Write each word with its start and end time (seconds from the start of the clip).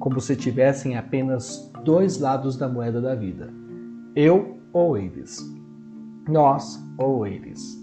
como 0.00 0.20
se 0.20 0.34
tivessem 0.34 0.96
apenas 0.96 1.70
dois 1.84 2.18
lados 2.18 2.56
da 2.56 2.68
moeda 2.68 3.00
da 3.00 3.14
vida: 3.14 3.48
eu 4.16 4.58
ou 4.72 4.98
eles, 4.98 5.38
nós 6.28 6.82
ou 6.98 7.24
eles. 7.24 7.77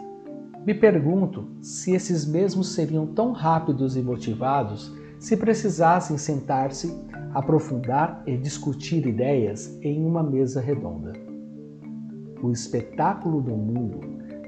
Me 0.66 0.74
pergunto 0.74 1.48
se 1.62 1.94
esses 1.94 2.26
mesmos 2.26 2.74
seriam 2.74 3.06
tão 3.06 3.32
rápidos 3.32 3.96
e 3.96 4.02
motivados 4.02 4.92
se 5.20 5.38
precisassem 5.38 6.18
sentar-se, 6.18 6.92
aprofundar 7.36 8.24
e 8.26 8.36
discutir 8.36 9.06
ideias 9.06 9.78
em 9.84 10.04
uma 10.04 10.24
mesa 10.24 10.60
redonda. 10.60 11.14
O 12.42 12.52
espetáculo 12.52 13.42
do 13.42 13.56
mundo 13.56 14.00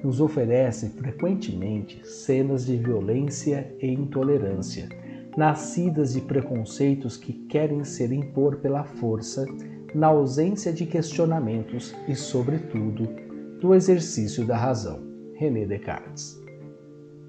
nos 0.03 0.19
oferece 0.19 0.89
frequentemente 0.89 2.01
cenas 2.03 2.65
de 2.65 2.77
violência 2.77 3.71
e 3.79 3.87
intolerância, 3.87 4.89
nascidas 5.37 6.13
de 6.13 6.21
preconceitos 6.21 7.15
que 7.15 7.33
querem 7.47 7.83
ser 7.83 8.11
impor 8.11 8.55
pela 8.55 8.83
força, 8.83 9.45
na 9.93 10.07
ausência 10.07 10.73
de 10.73 10.87
questionamentos 10.87 11.95
e, 12.07 12.15
sobretudo, 12.15 13.07
do 13.61 13.75
exercício 13.75 14.45
da 14.45 14.57
razão. 14.57 15.16
René 15.37 15.65
Descartes. 15.65 16.35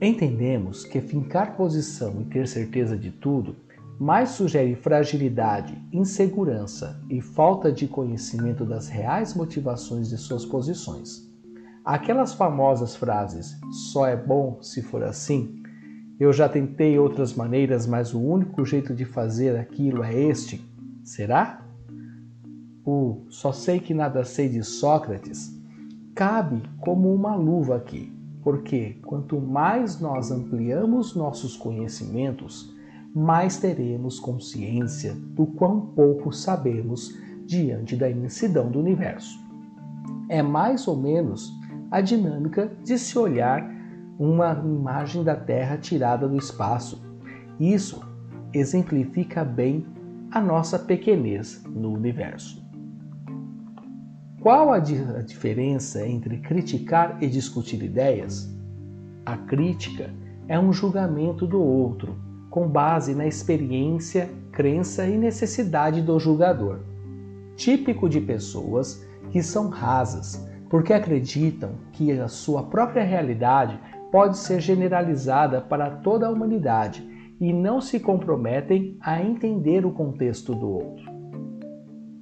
Entendemos 0.01 0.85
que 0.87 1.01
fincar 1.01 1.57
posição 1.57 2.23
e 2.23 2.25
ter 2.25 2.49
certeza 2.49 2.97
de 2.97 3.11
tudo 3.11 3.55
mais 4.01 4.31
sugere 4.31 4.77
fragilidade, 4.77 5.77
insegurança 5.93 7.03
e 7.11 7.21
falta 7.21 7.71
de 7.71 7.87
conhecimento 7.89 8.65
das 8.65 8.89
reais 8.89 9.35
motivações 9.35 10.09
de 10.09 10.17
suas 10.17 10.45
posições. 10.45 11.29
Aquelas 11.85 12.33
famosas 12.33 12.95
frases 12.95 13.59
só 13.93 14.07
é 14.07 14.17
bom 14.17 14.63
se 14.63 14.81
for 14.81 15.03
assim, 15.03 15.63
eu 16.19 16.33
já 16.33 16.49
tentei 16.49 16.99
outras 16.99 17.35
maneiras, 17.35 17.87
mas 17.87 18.15
o 18.15 18.21
único 18.21 18.65
jeito 18.65 18.95
de 18.95 19.05
fazer 19.05 19.57
aquilo 19.57 20.03
é 20.03 20.15
este, 20.15 20.65
será? 21.05 21.65
O 22.85 23.27
só 23.29 23.53
sei 23.53 23.81
que 23.81 23.93
nada 23.93 24.25
sei 24.25 24.49
de 24.49 24.63
Sócrates 24.63 25.58
cabe 26.19 26.61
como 26.81 27.15
uma 27.15 27.37
luva 27.37 27.77
aqui, 27.77 28.13
porque 28.43 28.99
quanto 29.07 29.41
mais 29.41 30.01
nós 30.01 30.33
ampliamos 30.33 31.15
nossos 31.15 31.57
conhecimentos, 31.57 32.75
mais 33.15 33.59
teremos 33.59 34.19
consciência 34.19 35.15
do 35.15 35.47
quão 35.47 35.81
pouco 35.81 36.33
sabemos 36.33 37.17
diante 37.47 37.95
da 37.95 38.11
imensidão 38.11 38.69
do 38.69 38.81
universo. 38.81 39.39
É 40.29 40.43
mais 40.43 40.89
ou 40.89 40.97
menos 40.97 41.53
a 41.89 42.01
dinâmica 42.01 42.73
de 42.83 42.99
se 42.99 43.17
olhar 43.17 43.65
uma 44.19 44.55
imagem 44.55 45.23
da 45.23 45.37
Terra 45.37 45.79
tirada 45.79 46.29
do 46.29 46.37
espaço. 46.37 47.01
Isso 47.61 48.03
exemplifica 48.53 49.45
bem 49.45 49.87
a 50.33 50.41
nossa 50.41 50.81
pequenez 50.81 51.63
no 51.65 51.93
universo. 51.93 52.68
Qual 54.41 54.73
a, 54.73 54.77
a 54.77 54.79
diferença 54.79 56.07
entre 56.07 56.39
criticar 56.39 57.19
e 57.21 57.27
discutir 57.27 57.83
ideias? 57.83 58.49
A 59.27 59.37
crítica 59.37 60.15
é 60.47 60.57
um 60.57 60.73
julgamento 60.73 61.45
do 61.45 61.61
outro, 61.61 62.15
com 62.49 62.69
base 62.69 63.17
na 63.17 63.27
experiência, 63.27 64.31
crença 64.53 65.05
e 65.09 65.19
necessidade 65.19 66.01
do 66.03 66.21
julgador. 66.21 66.79
Típico 67.57 68.09
de 68.09 68.21
pessoas 68.21 69.05
que 69.31 69.43
são 69.43 69.69
rasas, 69.69 70.49
porque 70.71 70.93
acreditam 70.93 71.73
que 71.91 72.13
a 72.13 72.29
sua 72.29 72.63
própria 72.63 73.03
realidade 73.03 73.77
pode 74.13 74.39
ser 74.39 74.61
generalizada 74.61 75.61
para 75.61 75.91
toda 75.91 76.29
a 76.29 76.31
humanidade 76.31 77.05
e 77.41 77.53
não 77.53 77.81
se 77.81 77.99
comprometem 77.99 78.97
a 79.01 79.21
entender 79.21 79.85
o 79.85 79.91
contexto 79.91 80.55
do 80.55 80.71
outro. 80.71 81.11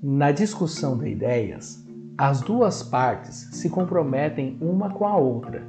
Na 0.03 0.33
discussão 0.33 0.97
de 0.97 1.09
ideias, 1.09 1.86
as 2.19 2.41
duas 2.41 2.83
partes 2.83 3.49
se 3.53 3.69
comprometem 3.69 4.57
uma 4.59 4.89
com 4.89 5.07
a 5.07 5.17
outra. 5.17 5.63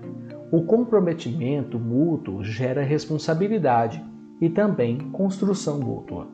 O 0.50 0.64
comprometimento 0.64 1.78
mútuo 1.78 2.42
gera 2.42 2.84
responsabilidade 2.84 4.02
e 4.40 4.50
também 4.50 4.98
construção 5.12 5.78
mútua. 5.78 6.28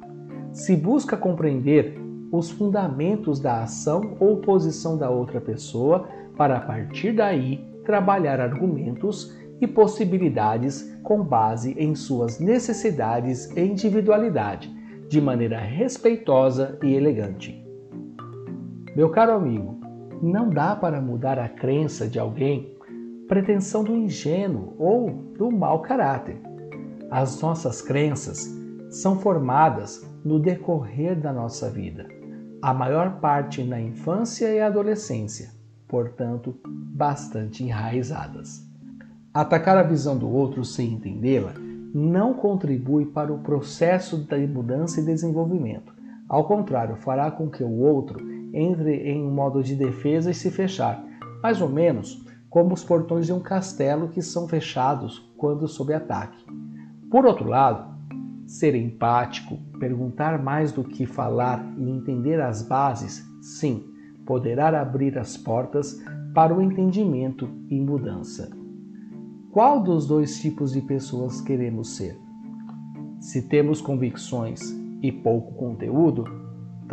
Se 0.51 0.75
busca 0.75 1.17
compreender 1.17 1.99
os 2.31 2.51
fundamentos 2.51 3.39
da 3.39 3.63
ação 3.63 4.15
ou 4.19 4.37
posição 4.37 4.97
da 4.97 5.09
outra 5.09 5.41
pessoa 5.41 6.07
para 6.37 6.57
a 6.57 6.61
partir 6.61 7.13
daí 7.13 7.65
trabalhar 7.83 8.39
argumentos 8.39 9.35
e 9.59 9.65
possibilidades 9.65 10.95
com 11.01 11.23
base 11.23 11.73
em 11.77 11.95
suas 11.95 12.39
necessidades 12.39 13.49
e 13.57 13.61
individualidade, 13.61 14.71
de 15.09 15.19
maneira 15.19 15.59
respeitosa 15.59 16.77
e 16.83 16.93
elegante. 16.93 17.63
Meu 18.95 19.09
caro 19.09 19.33
amigo, 19.33 19.82
não 20.23 20.49
dá 20.49 20.73
para 20.73 21.01
mudar 21.01 21.37
a 21.37 21.49
crença 21.49 22.07
de 22.07 22.17
alguém, 22.17 22.77
pretensão 23.27 23.83
do 23.83 23.93
ingênuo 23.93 24.73
ou 24.79 25.11
do 25.37 25.51
mau 25.51 25.81
caráter. 25.81 26.39
As 27.11 27.41
nossas 27.41 27.81
crenças 27.81 28.49
são 28.89 29.19
formadas 29.19 30.01
no 30.23 30.39
decorrer 30.39 31.19
da 31.19 31.33
nossa 31.33 31.69
vida, 31.69 32.07
a 32.61 32.73
maior 32.73 33.19
parte 33.19 33.63
na 33.63 33.81
infância 33.81 34.47
e 34.47 34.61
adolescência, 34.61 35.51
portanto, 35.89 36.55
bastante 36.65 37.61
enraizadas. 37.61 38.65
Atacar 39.33 39.77
a 39.77 39.83
visão 39.83 40.17
do 40.17 40.29
outro 40.29 40.63
sem 40.63 40.93
entendê-la 40.93 41.53
não 41.93 42.33
contribui 42.33 43.07
para 43.07 43.33
o 43.33 43.39
processo 43.39 44.17
de 44.17 44.47
mudança 44.47 45.01
e 45.01 45.05
desenvolvimento. 45.05 45.93
Ao 46.29 46.45
contrário, 46.45 46.95
fará 46.95 47.29
com 47.29 47.49
que 47.49 47.63
o 47.63 47.79
outro 47.79 48.32
entre 48.53 49.09
em 49.09 49.23
um 49.23 49.31
modo 49.31 49.63
de 49.63 49.75
defesa 49.75 50.29
e 50.29 50.33
se 50.33 50.51
fechar, 50.51 51.03
mais 51.41 51.59
ou 51.59 51.67
menos 51.67 52.23
como 52.49 52.73
os 52.75 52.83
portões 52.83 53.25
de 53.25 53.33
um 53.33 53.39
castelo 53.39 54.09
que 54.09 54.21
são 54.21 54.47
fechados 54.47 55.33
quando 55.35 55.67
sob 55.67 55.91
ataque. 55.91 56.45
Por 57.09 57.25
outro 57.25 57.49
lado, 57.49 57.91
ser 58.45 58.75
empático, 58.75 59.57
perguntar 59.79 60.41
mais 60.41 60.71
do 60.71 60.83
que 60.83 61.05
falar 61.05 61.65
e 61.77 61.89
entender 61.89 62.39
as 62.39 62.61
bases, 62.61 63.25
sim, 63.41 63.83
poderá 64.25 64.79
abrir 64.79 65.17
as 65.17 65.35
portas 65.35 65.99
para 66.33 66.55
o 66.55 66.61
entendimento 66.61 67.49
e 67.69 67.79
mudança. 67.79 68.51
Qual 69.51 69.81
dos 69.81 70.07
dois 70.07 70.39
tipos 70.39 70.71
de 70.71 70.81
pessoas 70.81 71.41
queremos 71.41 71.95
ser? 71.95 72.17
Se 73.19 73.47
temos 73.47 73.81
convicções 73.81 74.61
e 75.01 75.11
pouco 75.11 75.53
conteúdo, 75.53 76.42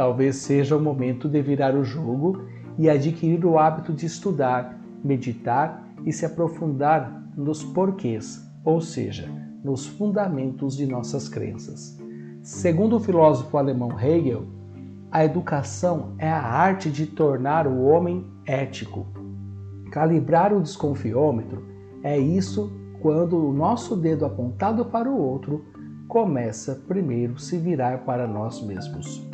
Talvez 0.00 0.36
seja 0.36 0.78
o 0.78 0.80
momento 0.80 1.28
de 1.28 1.42
virar 1.42 1.74
o 1.74 1.84
jogo 1.84 2.46
e 2.78 2.88
adquirir 2.88 3.44
o 3.44 3.58
hábito 3.58 3.92
de 3.92 4.06
estudar, 4.06 4.80
meditar 5.04 5.86
e 6.06 6.10
se 6.10 6.24
aprofundar 6.24 7.30
nos 7.36 7.62
porquês, 7.62 8.50
ou 8.64 8.80
seja, 8.80 9.28
nos 9.62 9.86
fundamentos 9.86 10.74
de 10.74 10.86
nossas 10.86 11.28
crenças. 11.28 11.98
Segundo 12.42 12.96
o 12.96 13.00
filósofo 13.00 13.58
alemão 13.58 13.90
Hegel, 14.00 14.46
A 15.12 15.22
educação 15.22 16.14
é 16.16 16.30
a 16.30 16.40
arte 16.40 16.90
de 16.90 17.04
tornar 17.04 17.66
o 17.66 17.82
homem 17.82 18.24
ético. 18.46 19.06
Calibrar 19.92 20.50
o 20.50 20.62
desconfiômetro 20.62 21.62
é 22.02 22.18
isso 22.18 22.72
quando 23.02 23.36
o 23.36 23.52
nosso 23.52 23.94
dedo 23.96 24.24
apontado 24.24 24.82
para 24.86 25.10
o 25.10 25.20
outro 25.20 25.62
começa 26.08 26.74
primeiro 26.88 27.38
se 27.38 27.58
virar 27.58 28.06
para 28.06 28.26
nós 28.26 28.62
mesmos. 28.62 29.28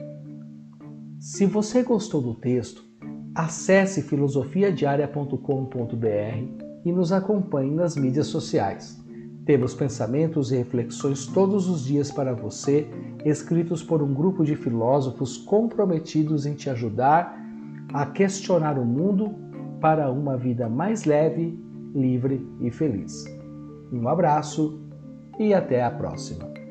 Se 1.37 1.45
você 1.45 1.83
gostou 1.83 2.23
do 2.23 2.33
texto, 2.33 2.83
acesse 3.35 4.01
filosofiadiaria.com.br 4.01 6.63
e 6.83 6.91
nos 6.91 7.13
acompanhe 7.13 7.75
nas 7.75 7.95
mídias 7.95 8.29
sociais. 8.29 8.99
Temos 9.45 9.75
pensamentos 9.75 10.51
e 10.51 10.57
reflexões 10.57 11.27
todos 11.27 11.69
os 11.69 11.85
dias 11.85 12.11
para 12.11 12.33
você, 12.33 12.89
escritos 13.23 13.83
por 13.83 14.03
um 14.03 14.15
grupo 14.15 14.47
de 14.47 14.57
filósofos 14.57 15.37
comprometidos 15.37 16.47
em 16.47 16.55
te 16.55 16.71
ajudar 16.71 17.39
a 17.93 18.07
questionar 18.07 18.79
o 18.79 18.87
mundo 18.87 19.35
para 19.79 20.11
uma 20.11 20.39
vida 20.39 20.71
mais 20.71 21.05
leve, 21.05 21.63
livre 21.95 22.49
e 22.63 22.71
feliz. 22.71 23.27
Um 23.93 24.09
abraço 24.09 24.81
e 25.39 25.53
até 25.53 25.85
a 25.85 25.91
próxima! 25.91 26.66